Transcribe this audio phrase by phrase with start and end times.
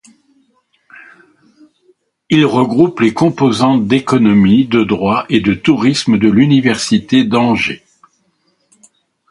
[2.31, 7.83] Il regroupe les composantes d'économie, de droit et de tourisme de l'université d'Angers.